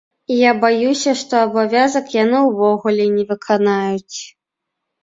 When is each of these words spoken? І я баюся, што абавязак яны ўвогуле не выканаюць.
І 0.35 0.37
я 0.37 0.53
баюся, 0.63 1.13
што 1.21 1.33
абавязак 1.49 2.05
яны 2.23 2.37
ўвогуле 2.49 3.05
не 3.21 3.31
выканаюць. 3.35 4.19